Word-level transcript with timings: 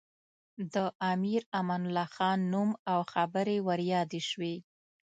د 0.73 0.75
امیر 1.11 1.41
امان 1.59 1.81
الله 1.89 2.07
خان 2.15 2.39
نوم 2.53 2.69
او 2.91 2.99
خبرې 3.13 3.57
ور 3.67 3.79
یادې 3.93 4.21
شوې. 4.29 4.55